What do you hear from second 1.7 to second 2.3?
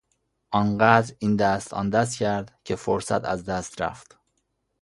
آن دست